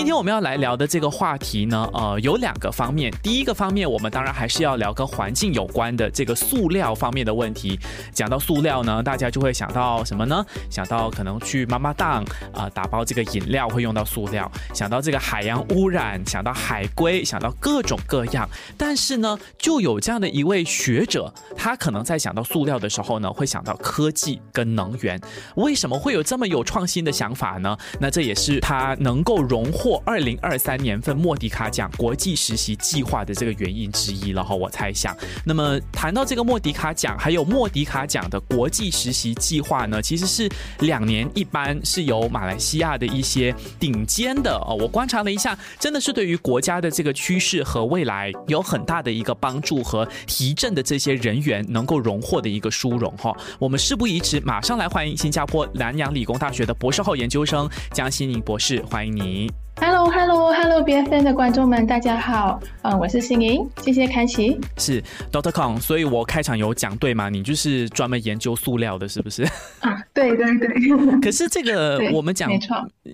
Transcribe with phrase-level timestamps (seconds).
[0.00, 3.12] 今天我们要来聊的这个话题呢，呃，有两个方面。
[3.22, 7.78] 第一个方面，我们当然还是要聊跟环境有关的这个塑料方面的问题。
[8.10, 10.42] 讲到塑料呢，大家就会想到什么呢？
[10.70, 12.24] 想到可能去妈妈档
[12.54, 18.48] 啊打包这个饮料会用到塑料，想到这个海洋污染，想到海龟，想到各种各样。
[18.78, 25.20] 但是呢，就有这样的一位学者，他可能在想到塑料的时候呢，会想到科技跟能源。
[25.56, 27.76] 为什么会有这么有创新的想法呢？
[28.00, 29.70] 那这也是他能够融。
[29.70, 35.16] 获二零二三年份莫迪卡奖国际实习计划的这个原因之一了哈，我猜想。
[35.44, 40.48] 那么谈到这个莫迪卡奖，还有莫迪卡奖的国际实习计划呢，其实是
[40.80, 53.36] 两年一般，是由马来西亚的一些顶尖的哦，我观察了一下，真的是对于国家的这个趋势和未来有很大的一个帮助和提振的这些人员能够荣获的一个殊荣哈。
[53.58, 59.50] 我们事不宜迟，马上来欢迎新加坡南洋理工大学的博士后研究生江新宁博士，欢迎你。
[59.80, 62.60] Hello，Hello，Hello，BFN 的观众们，大家好。
[62.82, 64.60] 嗯，我是心莹，谢谢开启。
[64.76, 67.30] 是 Doctor Kong，所以我开场有讲对吗？
[67.30, 69.42] 你就是专门研究塑料的，是不是？
[69.80, 70.68] 啊，对对对。
[71.22, 72.52] 可是这个我们讲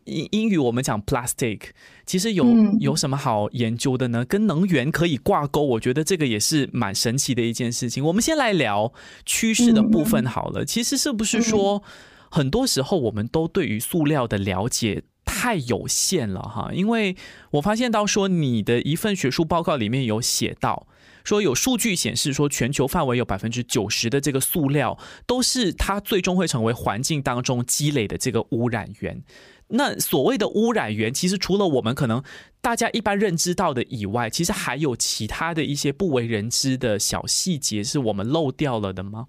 [0.07, 1.61] 英英语，我们讲 plastic，
[2.05, 2.45] 其实有
[2.81, 4.25] 有什么好研究的呢？
[4.25, 8.05] 跟能源可以挂钩，我觉得这个也是蛮神奇的一件事情。
[8.05, 8.93] 我们先来聊
[9.25, 10.65] 趋势的部分好了。
[10.65, 11.85] 其实是不是说，
[12.29, 15.05] 很多时候我们都对于塑料的了解？
[15.47, 17.15] 太有限了哈，因为
[17.53, 20.89] 我发现到说你的一份学术报告里面有写到，
[21.23, 29.23] 说有数据显示说全球范围有百分之九十的这个塑料都是它最终会成为环境当中积累的这个污染源。
[29.69, 32.25] 那所谓的污染源，其实除了我们可能
[32.61, 39.29] 大家一般认知到的以外，其实还有其他的一些不为人知的小细节是我们漏掉了的吗？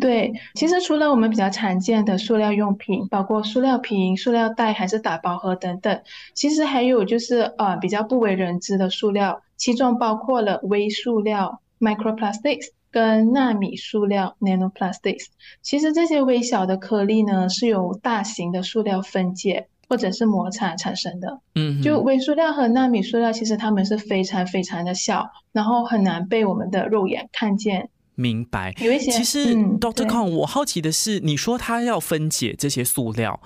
[0.00, 6.00] 嗯，对，其实除了我们比较常见的塑料用品，包括塑料瓶、塑料袋还是打包盒等等，
[6.34, 15.26] 其实还有就是呃比较不为人知的塑料，其中包括了微塑料 （microplastics） 跟纳米塑料 （nanoplastics）。
[15.62, 21.40] 其实这些微小的颗粒呢，是由大型的塑料分解或者是摩擦产生的。
[21.54, 27.88] 嗯，就微塑料和纳米塑料，其实它们是非常非常的小，然后很难被我们的肉眼看见。
[28.20, 29.10] 明白，有一些。
[29.10, 33.40] 其实，Doctor Kong，我好奇的是，你说他要分解这些塑料。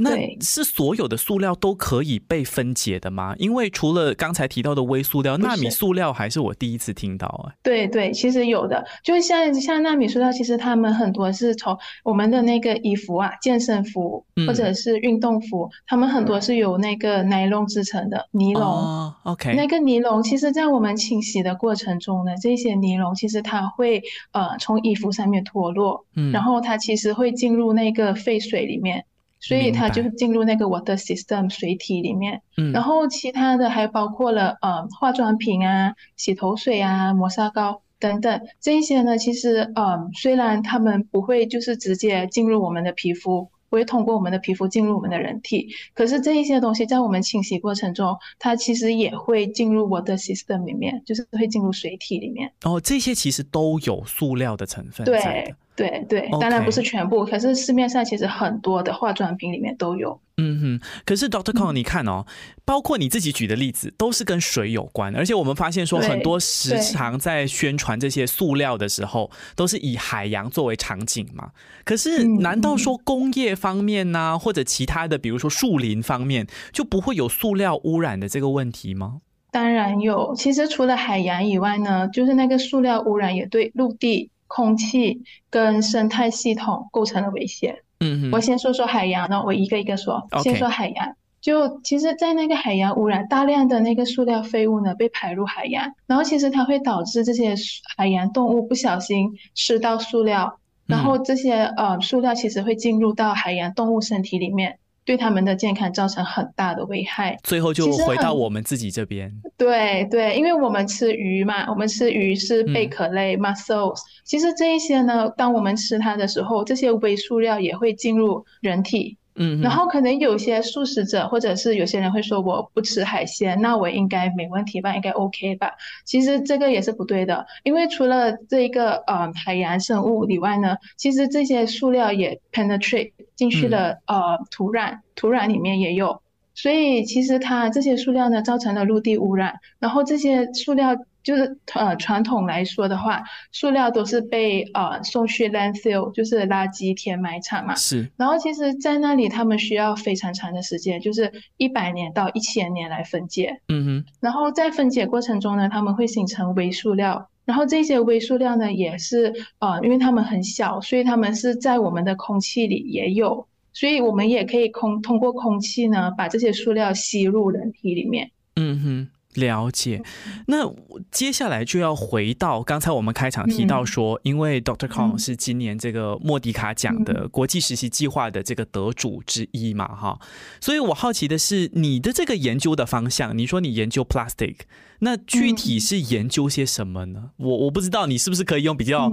[0.00, 3.34] 那是所有的塑料都可以被分解的吗？
[3.36, 7.50] 因为除了刚才提到的微塑料，纳米塑料还是我第一次听到啊。
[7.64, 19.12] 对对，其实有的，就是像像纳米塑料，其实他们很多是从我们的那个衣服啊，健身服或者是运动服，他们很多是由那个尼龙制成的尼龙。
[19.24, 29.04] OK，那个尼龙，其实在我们清洗的过程中呢，这些尼龙其实它会呃从衣服上面脱落，嗯，然后它其实会进入那个废水里面。
[29.40, 43.48] 所以它就进入那个 water system 水体里面，嗯然后其他的还包括了呃化妆品啊、洗头水啊、磨砂膏等等，这一些呢，其实呃虽然它们不会就是直接进入我们的皮肤。
[43.70, 52.50] 不会通过我们的皮肤进入我们的人体，可是这一些东西在我们清洗过程中，它其实也会进入我的 system 里面，就是会进入水体里面。
[52.64, 55.20] 哦，这些其实都有塑料的成分在的。
[55.20, 60.20] 对对对，当然不是全部，可是市面上其实很多的化妆品里面都有。
[60.36, 62.26] 嗯哼，可是 Doctor Kong，你看哦，
[62.64, 71.50] 包括你自己举的例子，都是跟水有关，而且我们发现说，很多时常在宣传这些塑料的时候，都是以海洋作为场景嘛。
[71.84, 79.20] 可是，难道说工业方面呢，或者其他的，比如说树林方面，就不会有塑料污染的这个问题吗？
[79.50, 80.34] 当然有。
[80.36, 87.84] 其实除了海洋以外呢，就是那个塑料污染也对陆地、空气跟生态系统构成了威胁。
[88.00, 90.26] 嗯，我先说说海洋，那我一个一个说。
[90.42, 97.54] 先说海洋，就其实，在那个海洋污染，大量的那个塑料废物呢被排入海洋，然后其实它会导致这些
[97.96, 104.78] 海洋动物不小心吃到塑料，然后这些呃塑料其实会进入到海洋动物身体里面。
[105.08, 109.32] 对他们的健康造成很大的危害，最后就回到我们自己这边。
[109.56, 113.98] 对对，因为我们吃鱼嘛，我们吃鱼是贝壳类 （mussels）。
[114.22, 124.94] 其实这一些呢，当我们吃它的时候，这些微塑料也会进入人体，嗯，然后可能有些素食者或者是有些人会说我不吃海鲜，那我应该没问题吧？
[124.96, 125.72] 应该 OK 吧？
[126.04, 136.20] 其实这个也是不对的，因为除了这一个呃海洋生物以外呢，其实这些塑料也 penetrate 进去了呃土壤，土壤里面也有。
[136.60, 139.54] 所以其实它这些塑料呢，造成了陆地污染。
[139.78, 143.22] 然后这些塑料就是呃传统来说的话，
[143.52, 147.76] 塑料都是被呃送去 landfill，就是垃圾填埋场嘛。
[147.76, 148.10] 是。
[148.16, 153.60] 然后其实，在那里他们需要非常长的时间，就是一百年到一千年来分解。
[153.68, 154.04] 嗯哼。
[154.18, 157.28] 然后在分解过程中呢，他们会形成微塑料。
[157.44, 163.46] 然后这些微塑料呢，也是呃，因为它们很小，所以它们是在我们的空气里也有。
[163.78, 168.32] 所以我们也可以空通过空气呢，把这些塑料吸入人体里面。
[168.56, 169.08] 嗯哼。
[169.38, 170.02] 了解，
[170.46, 170.72] 那
[171.10, 180.18] 接下来就要回到刚才我们开场提到说，因为 Doctor Kong 是今年这个莫迪卡奖的国际实习计划的这个得主之一嘛，哈，
[180.60, 184.56] 所以我好奇的是你的这个研究的方向，你说你研究 plastic，
[185.00, 187.30] 那具体是研究些什么呢？
[187.36, 189.10] 我我不知道，你是不是可以用比较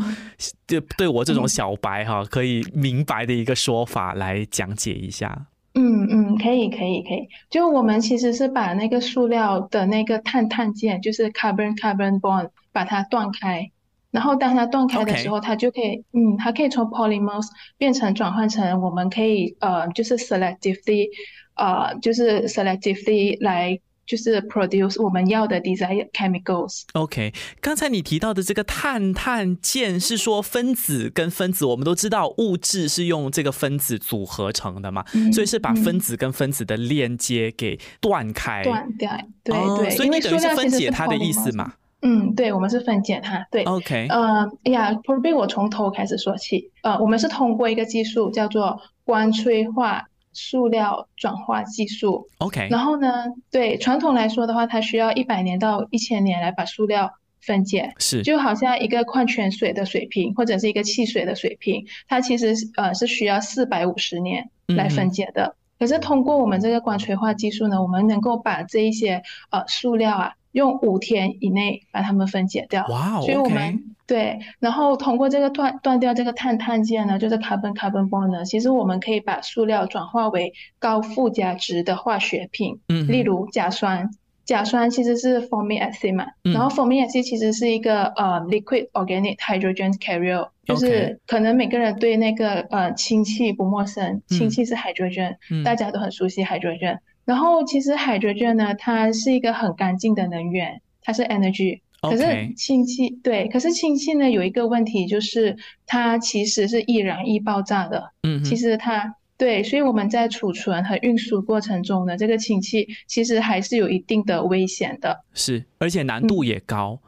[0.66, 5.48] 对对我这种小白哈可以明白的一个说法来讲解一下。
[5.78, 13.70] 嗯嗯，可以可以可以，就我们其实是把那个塑料的那个碳碳键，就是 carbon carbon bond，把它断开，
[14.10, 21.10] 然后当它断开的时候，它就可以，嗯，它可以从 polymers 变成转换成我们可以呃，就是 selectively，
[21.56, 23.80] 呃，就是 selectively 来。
[24.06, 26.84] 就是 produce 我们要的 desired chemicals。
[26.94, 35.04] OK，刚才你提到的这个碳碳键是说分子跟分子，我们都知道物质是用这个分子组合成的嘛，
[35.34, 38.64] 所以是把分子跟分子的链接给断开。
[38.64, 39.12] 断掉，
[39.44, 39.90] 对对。
[39.92, 41.74] 所以你等于是分解它的意思嘛？
[42.02, 43.44] 嗯，对，我们是分解它。
[43.50, 44.08] 对，OK。
[44.10, 46.70] 呃，哎呀，probably 我从头开始说起。
[46.84, 50.06] 呃，我们是通过一个技术叫做光催化。
[50.36, 53.10] 塑料转化技术，OK，然后呢，
[53.50, 57.12] 对传统来说的话，它需要一百年到一千年来把塑料
[57.42, 58.22] 分解，是。
[58.22, 65.56] 就好像一个矿泉水的水平或者是一个汽水的水平，它其实呃是需要四百五十年来分解的。
[65.78, 69.22] 可是通过我们这个光催化技术呢，我们能够把这一些
[69.52, 72.88] 呃塑料啊，用五天以内把它们分解掉。
[72.88, 73.84] 哇哦，所以我们。
[74.08, 84.08] 对，然后通过这个断断掉这个碳碳键呢，就是 carbon carbon bond 呢，其实我们可以把塑料转化为高附加值的化学品，嗯，例如甲酸，
[84.46, 101.82] 甲酸其实是 formic acid 嘛，然后 formic acid 其实是一个呃 liquid organic hydrogen carrier，就是可能每个人对那个呃氢气不陌生，氢气是 hydrogen，大家都很熟悉 hydrogen，然后其实 hydrogen 呢，它是一个很干净的能源，它是 energy。
[102.02, 105.58] 可是氢气对，可是氢气呢有一个问题，就是
[105.88, 108.12] 它其实是易燃易爆炸的。
[108.22, 115.24] 嗯，其实它对，所以我们在储存和运输过程中呢，这个氢气其实还是有一定的危险的。
[115.34, 117.00] 是，而且难度也高。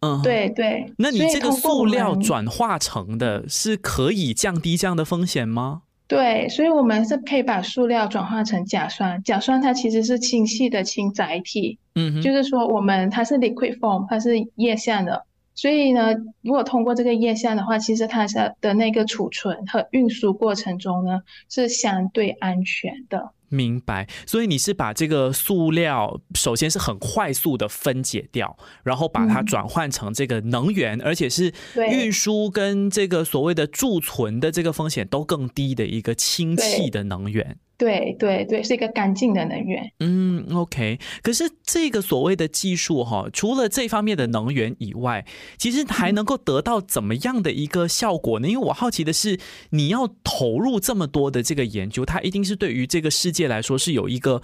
[0.00, 0.90] 嗯，对对。
[0.96, 5.82] 那你这个塑料转化成的是可以降低这样的风险吗？
[6.08, 9.22] 对，所以我们是可以把塑料转化成甲酸。
[9.22, 15.26] 甲酸它其实是氢气的氢载体，嗯，就是说我们它是 liquid form，它是液相的。
[15.58, 21.18] 所以呢，如果通过这个液相的话，其实它是的那个储存和运输过程中呢
[21.48, 23.32] 是相对安全的。
[23.48, 31.52] 明白，所以你是把这个塑料首先是很快速的分解掉，然后把它转换成这个能源，而且是
[31.90, 37.58] 运输跟这个所谓的贮存的这个风险都更低的一个氢气的能源。
[37.78, 39.92] 对对对，是一个干净的能源。
[40.00, 40.98] 嗯，OK。
[41.22, 45.24] 可是这个所谓的技术哈，除了这方面的能源以外，
[45.56, 48.48] 其实还能够得到怎么样的一个效果呢？
[48.48, 49.38] 因为我好奇的是，
[49.70, 54.42] 你要投入这么多的这个研究，它一定是对于这个世界来说是有一个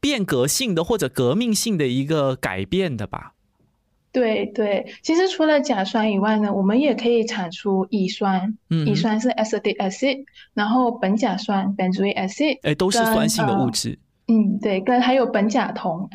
[0.00, 3.34] 变革性的或者革命性的一个改变的吧？
[4.12, 8.56] 对对，其实除了甲酸以外呢，我们也可以产出乙酸。
[8.68, 13.98] 嗯，乙酸是 acetic acid，然后苯甲酸 benzoic acid，哎，都是酸性的物质。
[14.28, 16.08] 嗯，对，跟还有苯甲酮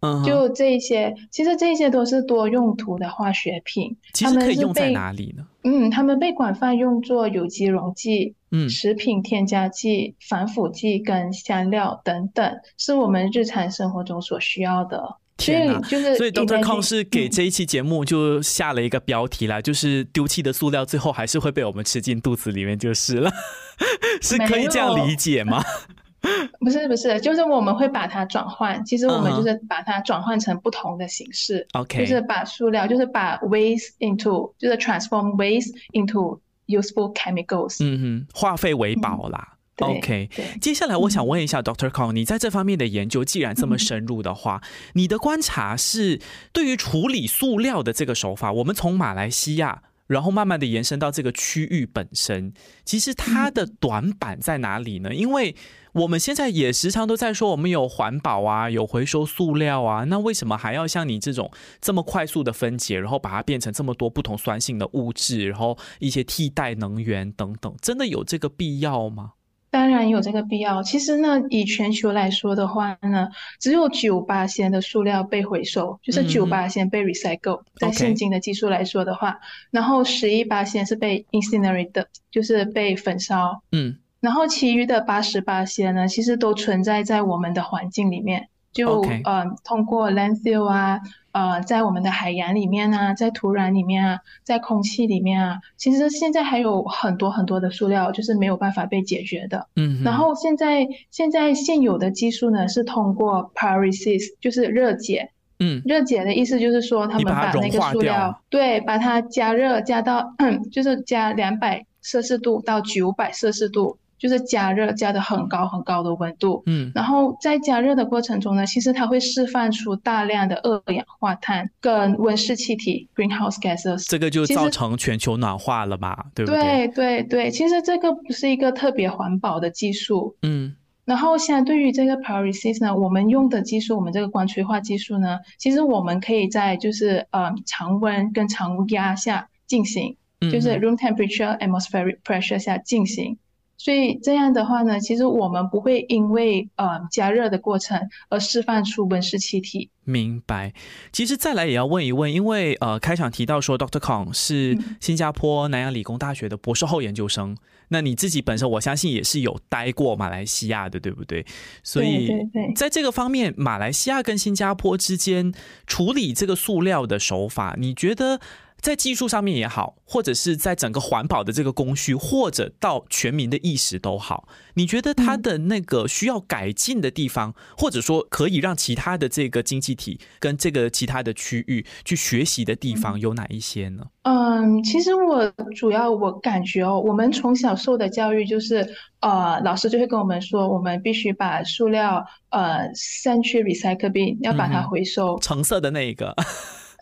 [0.00, 3.96] 嗯，就这些，其实这些都是多用途的化学品。
[4.14, 5.46] 其实可以用在哪里呢？
[5.64, 15.16] 嗯，它们被广泛用作有机溶剂、嗯，食品添加剂、防腐剂跟香料等等，是我们日常生活中所需要的。
[15.40, 15.80] 天呐！
[16.16, 23.30] 所以 Doctor Kong 是给这一期节目就下了一个标题啦，就是丢弃的塑料最后还是会被我们吃进肚子里面就是了，
[24.20, 25.62] 是可以这样理解吗？
[26.60, 39.56] 不是不是，就是我们会把它转换，其实我们就是把它转换成不同的形式，OK，就是把塑料，就是把 waste into，就是 transform waste into useful chemicals，嗯哼，化废为宝啦。
[39.80, 40.28] OK，
[40.60, 41.90] 接下来我想问一下 Dr.
[41.90, 44.62] Kong，你在这方面的研究既然这么深入的话，
[44.94, 46.20] 你的观察是
[46.52, 49.82] 对于处理塑料的这个手法，我们从马来西亚。
[50.10, 52.52] 然后慢慢的延伸到这个区域本身，
[52.84, 55.14] 其实它的短板在哪里呢？
[55.14, 55.54] 因为
[55.92, 61.48] 我们现在也时常都在说我们有环保啊，有回收塑料啊，那为什么还要像你这种
[61.80, 69.34] 这么快速的分解，然后把它变成这么多不同酸性的物质，然后一些替代能源等等，真的有这个必要吗？
[69.70, 70.82] 当然有这个必要。
[70.82, 77.62] 其实呢，以全球来说的话呢，只有九八仙的塑料被回收，就是九八仙被 recycle。
[77.76, 79.38] 在现今的技术来说的话，
[79.70, 83.62] 然后十一八仙是被 incinerate，就是被焚烧。
[83.72, 88.48] 嗯，然后其余的八十八仙呢，其实都存在在我们的环境里面。
[88.72, 91.00] 就呃，通过 landfill 啊，
[91.32, 99.68] 呃，在我们的海洋里面啊，在土壤里面啊，在空气里面啊，其实现在还有很多很多的塑料，就是没有办法被解决的。
[99.76, 100.02] 嗯。
[100.04, 105.30] 然后现在现在现有的技术呢，是通过 pyrolysis，就是热解。
[105.60, 105.80] 嗯。
[105.84, 110.34] 热解的意思就是说，他们把那个塑料，对，把它加热，加到
[110.72, 113.96] 就是加两百摄氏度到九百摄氏度。
[114.20, 126.60] 就是加热加的很高很高的温度，嗯，然后在加热的过程中呢，其实它会释放出大量的二氧化碳跟温室气体 （greenhouse gases），这个就造成全球暖化了嘛，对不对？
[126.60, 140.16] 对对对，其实这个不是一个特别环保的技术，嗯，然后相对于这个 pyrolysis 呢，我们用的技术，我们这个光催化技术呢，其实我们可以在就是呃常温跟常压下进行，
[140.52, 143.38] 就是 room temperature atmospheric pressure 下进行。
[143.80, 149.88] 所以这样的话呢，其实我们不会因为呃加热的过程而释放出温室气体。
[150.04, 150.74] 明白。
[151.12, 153.98] 其实再来也要问一问，因为呃开场提到说，Dr.
[153.98, 157.56] Kong 是新加坡南洋理工大学的博士后研究生。
[157.88, 161.46] 那你自己本身，我相信也是有待过马来西亚的，对不对？
[161.82, 162.30] 所以
[162.76, 165.54] 在这个方面，马来西亚跟新加坡之间
[165.86, 168.38] 处理这个塑料的手法，你觉得？
[168.80, 184.04] 在技术上面也好，或者是在整个环保的这个工序，或者到全民的意识都好，你觉得它的那个需要改进的地方，或者说可以让其他的这个经济体跟这个其他的区域去学习的地方有哪一些呢？
[184.22, 188.86] 嗯，其实我主要我感觉哦，我们从小受的教育就是，
[189.20, 195.38] 呃，老师就会跟我们说，我们必须把塑料呃送去 recycle bin，要把它回收。
[195.40, 196.34] 橙色的那一个。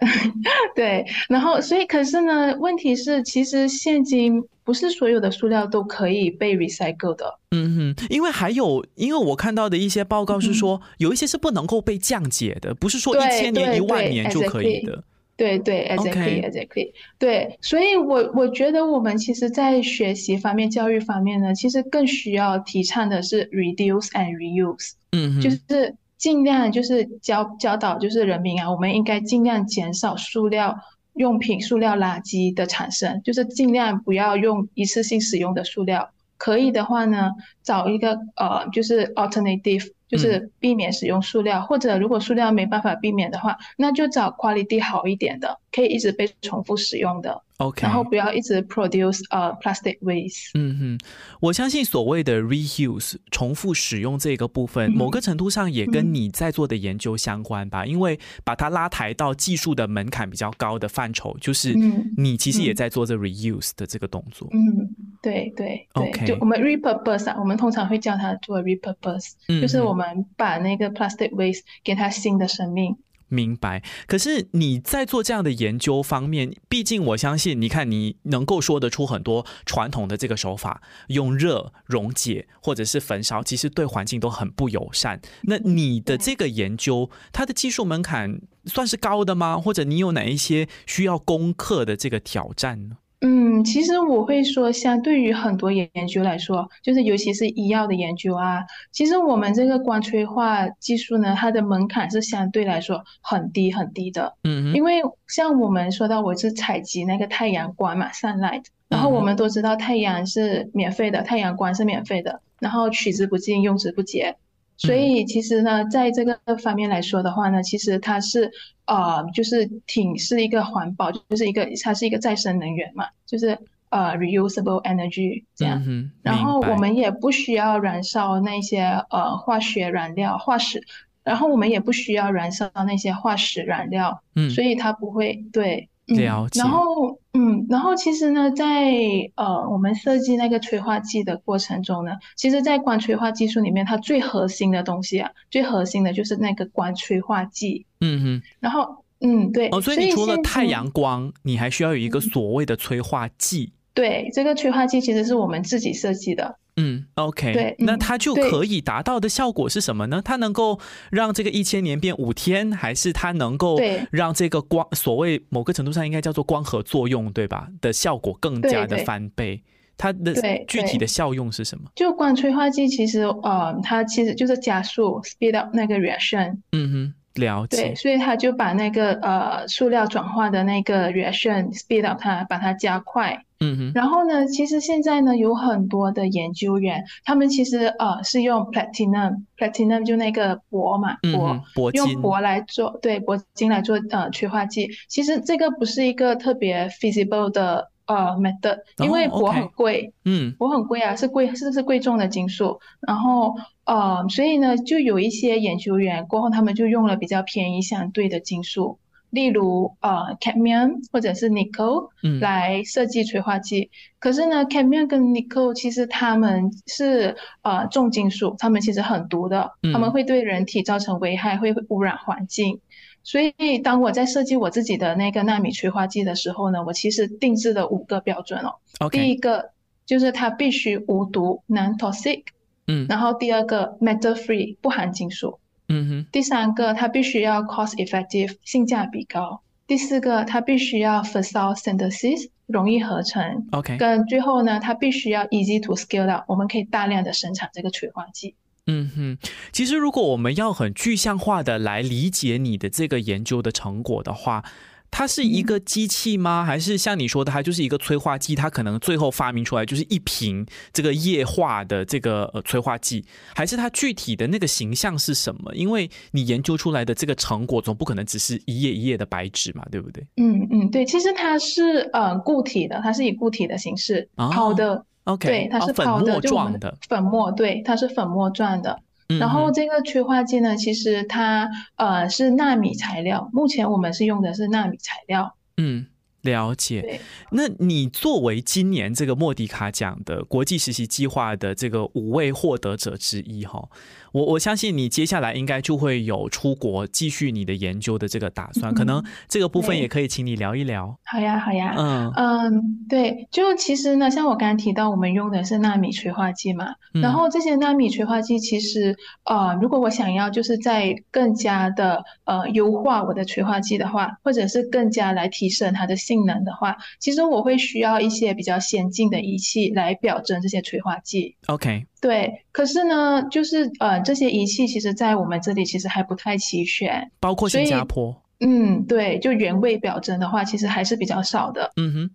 [0.75, 7.38] 对，然后所以可是呢，问题是其实现今不是所有的塑料都可以被 recycle 的。
[7.50, 15.02] 嗯哼，因为还有，因为我看到的一些报告是说，有一些是不能够被降解的，不是说一千年、一万年就可以的。
[15.37, 16.93] 对对，exactly，exactly。
[17.19, 24.93] 对，所以我我觉得我们其实，在学习方面、教育方面呢，其实更需要提倡的是 reduce and reuse。
[25.12, 25.95] 嗯哼，就是。
[26.18, 30.76] 尽量就是教教导就是人民啊，我们应该尽量减少塑料
[31.14, 36.10] 用品、塑料垃圾的产生，就是尽量不要用一次性使用的塑料。
[36.37, 37.30] 可以的话呢，
[37.62, 39.88] 找一个呃，就是 alternative。
[40.08, 47.42] 就是避免使用塑料，或者如果塑料没办法避免的话，那就找 quality 好一点的，可以一直被重复使用的。
[47.58, 50.50] OK，然后不要一直 produce 呃 plastic waste。
[50.54, 50.99] 嗯哼，
[51.40, 61.75] 我相信所谓的 reuse 重复使用这个部分，某个程度上也跟你在做的研究相关吧，因为把它拉抬到技术的门槛比较高的范畴，就是
[62.16, 64.49] 你其实也在做这 reuse 的这个动作。
[64.52, 69.99] 嗯，对对对，就我们 repurpose 啊，我们通常会叫它做 repurpose，就是我。
[69.99, 72.97] 我们把那个 plastic waste 给它新的生命。
[73.28, 73.82] 明白。
[74.06, 85.20] 可是你在做这样的研究方面，毕竟我相信，你看你能够说得出很多传统的这个手法，用热溶解或者是焚烧，其实对环境都很不友善。
[85.42, 89.58] 那你的这个研究，它的技术门槛算是高的吗？
[89.58, 92.97] 或者你有哪一些需要攻克的这个挑战呢？
[93.20, 104.34] 嗯，其实我会说，相对于很多研究来说，就是尤其是医药的研究啊，其实我们这个光催化技术呢，它的门槛是相对来说很低很低的。
[104.44, 114.37] 嗯，因为像我们说到，我是采集那个太阳光嘛，sunlight，然后我们都知道太阳是免费的，太阳光是免费的，然后取之不尽，用之不竭。
[114.78, 118.50] 所以其实呢，在这个方面来说的话呢，其实它是
[118.87, 123.58] 呃，就是挺是一个环保，就是一个它是一个再生能源嘛，就是
[123.90, 125.82] 呃 reusable energy 这样。
[126.23, 130.82] 然后我们也不需要燃烧那些呃化学燃料、化石，
[131.25, 135.88] 然后我们也不需要燃烧那些化石燃料，嗯所以它不会对。
[136.16, 136.60] 了解。
[136.60, 138.92] 然后，嗯，然后其实呢，在
[139.36, 147.86] 呃我们设计那个催化剂的过程中呢，其实，在光催化技术里面，它最核心的东西啊，最核心的就是那个光催化剂。
[148.00, 148.42] 嗯哼。
[148.60, 149.68] 然后，嗯，对。
[149.70, 153.72] 哦，所以你除了太阳光，你还需要有一个所谓的催化剂。
[153.99, 156.57] 对，这个催化剂其实是我们自己设计的。
[156.76, 160.23] 嗯，OK，对，那它就可以达到的效果是什么呢？
[160.25, 160.78] 它能够
[161.11, 163.76] 让这个一千年变五天，还是它能够
[164.12, 167.67] 让这个光所谓某个程度上应该叫做光合作用，对吧？
[167.81, 169.61] 的效果更加的翻倍。
[169.97, 170.33] 它的
[170.69, 171.90] 具体的效用是什么？
[171.97, 176.59] 就光催化剂其实呃，它其实就是加速 speed up 那个 reaction。
[176.71, 177.14] 嗯哼。
[177.35, 183.45] 了解，对，所以它就把那个呃塑料转化的那个 reaction speed up 它，把它加快。
[183.60, 183.92] 嗯哼。
[183.94, 194.88] 然后呢，其实现在呢有很多的研究员，他们其实呃是用 platinum，platinum 就那个铂嘛，铂，铂，用铂来做，对，铂金来做呃催化剂。
[195.08, 197.90] 其实这个不是一个特别 feasible 的。
[198.08, 202.80] 呃，method，因为铂很贵，嗯，铂很贵啊，是贵，是不是贵重的金属。
[203.06, 208.98] 然后，呃，所以呢，就有一些研究员过后，他们就用了比较便宜相对的金属，
[209.30, 212.08] 例如呃，cadmium 或者是 nickel
[212.40, 213.90] 来设计催化剂。
[214.18, 222.80] 可是呢，cadmium 跟 nickel 其实它们是呃重金属，它们其实很毒的，它们会对人体造成危害，会污染环境。
[223.25, 228.76] 所以，当我在设计我自己的那个纳米催化剂的时候呢，我其实定制了五个标准哦。
[229.11, 229.70] 第一个
[230.06, 232.44] 就是它必须无毒 （non-toxic），
[232.87, 233.06] 嗯。
[233.06, 235.58] 然后第二个 metal-free 不含金属，
[235.88, 236.26] 嗯哼。
[236.30, 239.61] 第三个它必须要 cost-effective 性价比高。
[239.87, 243.66] 第四个它必须要 facile synthesis 容易合成。
[243.73, 243.97] OK。
[243.97, 248.54] 跟最后呢，它必须要 easy to scale up，我们可以大量的生产这个催化剂。
[248.90, 249.38] 嗯哼，
[249.71, 254.64] 其实如果我们要很具象化的来理解你的这个研究的成果的话，
[255.10, 256.64] 它是一个机器吗？
[256.64, 258.54] 还是像你说的，它就是一个催化剂？
[258.54, 263.24] 它可能最后发明出来就是一瓶这个液化的这个呃催化剂，
[263.54, 265.74] 还是它具体的那个形象是什么？
[265.74, 270.24] 因为你研究出来的这个成果总不可能只是一页一页的白纸嘛，对不对？
[270.36, 275.04] 嗯嗯，对，其实它是呃固体的，它是以固体的形式好的。
[275.24, 278.98] OK，对，它是粉末状的粉末，对，它是粉末状的。
[279.38, 285.54] 然后这个催化剂呢，其实它呃是纳米材料，目前我们是用的是纳米材料。
[285.76, 286.06] 嗯。
[286.49, 287.21] 了解，
[287.52, 293.89] 那你作为今年这个莫迪卡奖的国际实习计划的这个五位获得者之一哈，
[294.32, 301.19] 我我相信你接下来应该就会有出国继续你的研究的这个打算，可能这个部分也可以请你聊一聊。
[301.25, 302.32] 好呀，好呀，嗯。
[302.37, 316.15] 嗯，对，就其实呢，像我刚刚提到，我们用的是纳米催化剂嘛，然后这些纳米催化剂其实呃，如果我想要就是在更加的呃优化我的催化剂的话，或者是更加来提升它的。
[316.19, 321.56] 性能的话，其实我会需要一些比较先进的仪器来表征这些催化剂。
[321.66, 322.64] OK，对。
[322.72, 328.34] 可是呢，就是呃，这些仪器其实在我们这里其实还不太齐全，包括新加坡。
[328.60, 331.90] 嗯，对，就原位表征的话，其实还是比较少的。
[331.96, 332.30] 嗯哼。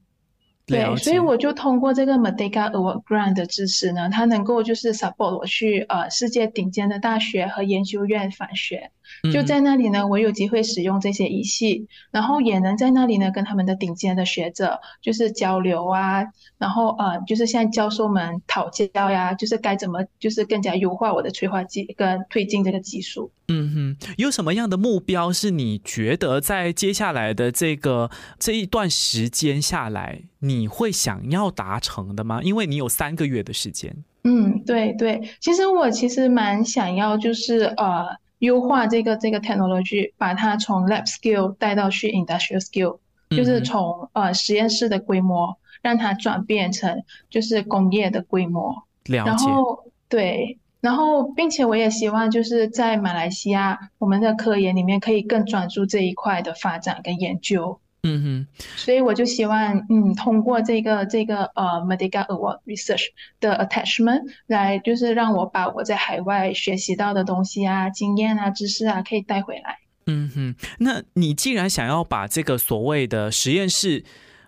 [0.66, 8.90] 对，所以我就通过这个 Merdeka Award Grant 的支持呢，它能够就是 support 我去呃世界顶尖的大学和研究院返学。
[9.32, 16.24] 就在那里呢，我有机会使用这些仪器，然后也能在那里呢跟他们的顶尖的学者就是交流啊，
[16.58, 23.32] 然后呃就是向教授们讨教呀，就是该怎么就是更加优化我的催化剂跟推进这个技术。
[23.50, 32.42] 嗯哼，有什么样的目标是你觉得在接下来的这个这一段时间下来你会想要达成的吗？
[32.42, 33.96] 因为你有三个月的时间。
[34.24, 38.06] 嗯，对对，其实我其实蛮想要就是呃。
[38.44, 48.84] 优化这个这个 technology，把它从 lab skill 带到去 industrial skill，就是从呃实验室的规模让它转变成就是工业的规模。
[49.06, 57.80] 然后对，然后并且我也希望就是在马来西亚，我们的科研里面可以更专注这一块的发展跟研究。
[58.06, 63.06] 嗯哼，所以我就希望，嗯，通过这个这个呃 Medica Award Research
[63.40, 69.78] 的 attachment 来，就是让我把我在海外学习到的东西啊、经验啊、知识啊，可以带回来。
[70.06, 74.04] 嗯哼，那你既然想要把这个所谓的实验室，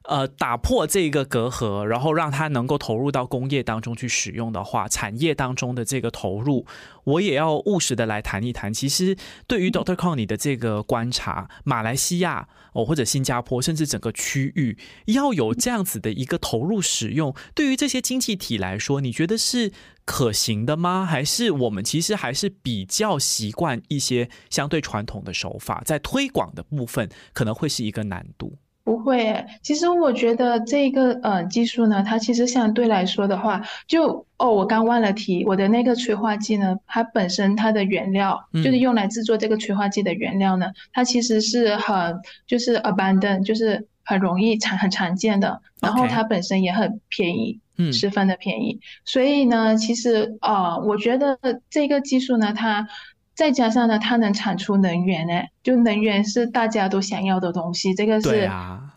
[0.07, 6.65] 呃，打破这个隔阂，然后让它能够投入到工业当中去使用的话，产业当中的这个投入，
[7.05, 8.71] 我也要务实的来谈一谈。
[8.71, 19.71] 其实，对于 Doctor Kong 你的这个观察，马来西亚哦，或者新加坡，甚至整个区域，要有这样子的一个投入使用，对于这些经济体来说，你觉得是
[20.05, 21.03] 可行的吗？
[21.03, 28.57] 还是我们其实还是比较习惯一些相对传统的手法，在推广的部分可能会是一个难度？
[28.85, 51.39] 不会，其实我觉得这个呃技术呢，它其实相对来说的话，就哦，我刚忘了提，我的那个催化剂呢，它本身它的原料就是用来制作这个催化剂的原料呢，它其实是很就是 abundant，就是很容易常很常见的，然后它本身也很便宜，嗯，十分的便宜，所以呢，其实啊，我觉得
[51.71, 52.87] 这个技术呢，它。
[53.35, 58.49] 再加上呢，它能产出能源呢，就能源是大家都想要的东西，这个是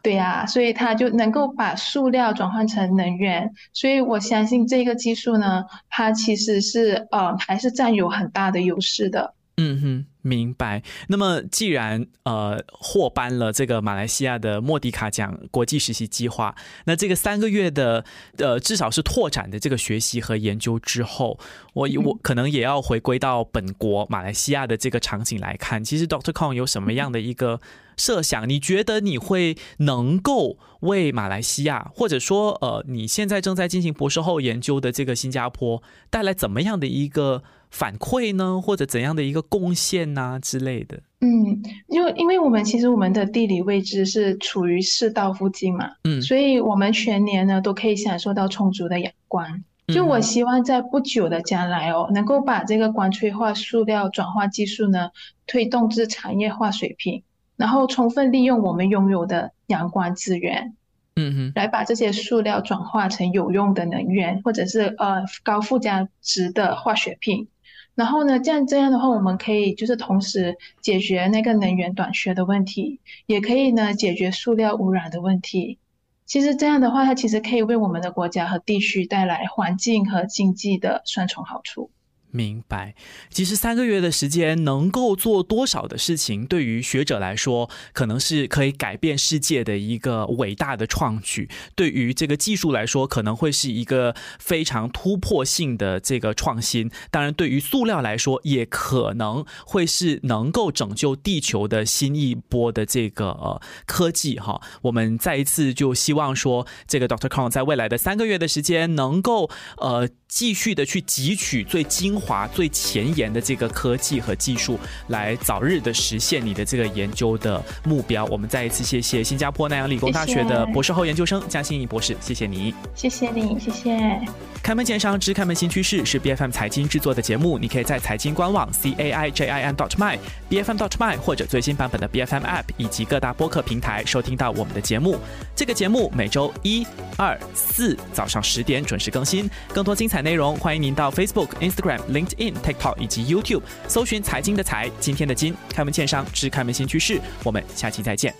[0.02, 9.34] 对呀，所以它就能够把塑料转换成能源，所以我相信这个技术呢，它其实是呃还是占有很大的优势的。
[9.56, 10.06] 嗯哼。
[10.28, 10.82] 明白。
[11.08, 18.04] 那么，既然呃获颁了这个马来西亚的莫迪卡奖国际实习计划，那这个三个月的
[18.36, 21.38] 呃至少是拓展的这个学习和研究之后，
[21.72, 25.82] 我我可能也要回归到本国马来西亚的这个场景来看。
[25.82, 27.60] 其实 Doctor Kong 有什么样的一个
[27.98, 28.48] 设想？
[28.48, 37.42] 你觉得你会能够为马来西亚，或者说呃你现在正在进行博士后研究的这个新加坡带来怎么样的一个？
[37.70, 41.02] 反馈呢，或者怎样的一个贡献呐之类的？
[41.20, 49.62] 嗯，就因为我们其实我们的地理位置是处于赤道附近嘛，嗯，所以我们全年呢都可以享受到充足的阳光。
[49.88, 55.10] 就我希望在不久的将来哦，能够把这个光催化塑料转化技术呢
[55.46, 57.22] 推动至产业化水平，
[57.58, 60.74] 然后充分利用我们拥有的阳光资源，
[61.16, 67.48] 嗯哼，来把这些塑料转化成有用的能源，或者是呃高附加值的化学品。
[67.96, 75.78] 然后呢，这样这样的话，我们可以就是同时解决那个能源短缺的问题，也可以呢解决塑料污染的问题。
[76.24, 81.90] 其实这样的话，它其实可以为我们的国家和地区带来环境和经济的双重好处。
[82.30, 82.94] 明白，
[83.30, 96.90] 其实三个月的时间能够做多少的事情，对于学者来说，可能是可以改变世界的一个伟大的创举；对于这个技术来说，可能会是一个非常突破性的这个创新。
[97.10, 104.38] 当然，对于塑料来说，也可能会是能够拯救地球的新一波的这个呃科技。
[104.38, 107.28] 哈，我们再一次就希望说，这个 Dr.
[107.28, 112.18] Kong 在未来的三个月的时间，能够呃继续的去汲取最精。
[112.18, 118.24] 华最前沿的这个科技和技术，来早日的实现你的这个研究的目标。
[118.26, 124.20] 我们再一次谢谢新加坡南洋理工大学的博士后研究生江欣怡博士，谢谢你，谢谢你，谢谢。
[124.62, 130.76] 开门见山之开门新趋势是 B F M 财经制作的节目，你可以在财经官网 c a i j i n dot my b f m
[130.76, 135.18] dot my 或者最新版本的 B F M App 以及各大播客平台收听到我们的节目。
[135.54, 136.84] 这个节目每周一、
[137.16, 148.34] 二、四早上十点准时更新，更多精彩内容欢迎您到 Facebook、Instagram、LinkedIn、TikTok 以及 YouTube 搜寻财经的财，今天的金开门见山之开门新趋势，我们下期再见。